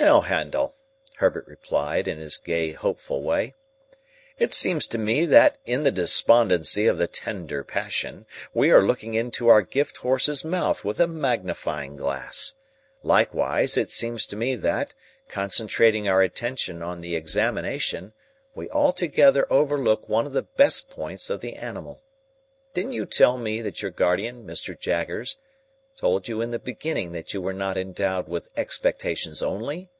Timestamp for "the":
5.84-5.92, 6.98-7.06, 17.00-17.14, 20.32-20.42, 21.40-21.54, 26.50-26.58